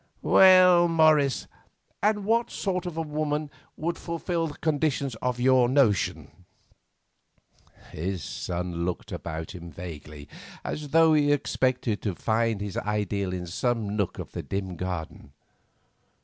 "Well, 0.23 0.87
Morris, 0.87 1.45
and 2.01 2.25
what 2.25 2.49
sort 2.49 2.87
of 2.87 2.97
a 2.97 3.03
woman 3.03 3.51
would 3.77 3.99
fulfil 3.99 4.47
the 4.47 4.55
conditions, 4.57 5.15
to 5.21 5.33
your 5.37 5.69
notion?" 5.69 6.31
His 7.91 8.23
son 8.23 8.83
looked 8.83 9.11
about 9.11 9.53
him 9.53 9.69
vaguely, 9.71 10.27
as 10.63 10.87
though 10.89 11.13
he 11.13 11.31
expected 11.31 12.01
to 12.01 12.15
find 12.15 12.61
his 12.61 12.77
ideal 12.77 13.31
in 13.31 13.45
some 13.45 13.95
nook 13.95 14.17
of 14.17 14.31
the 14.31 14.41
dim 14.41 14.75
garden. 14.75 15.33